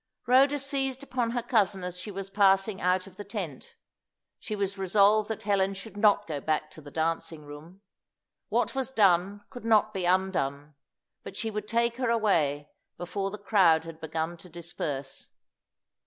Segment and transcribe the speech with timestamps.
[0.25, 3.75] Rhoda seized upon her cousin as she was passing out of the tent.
[4.39, 7.81] She was resolved that Helen should not go back to the dancing room.
[8.49, 10.73] What was done could not be undone.
[11.21, 15.27] But she would take her away before the crowd had begun to disperse.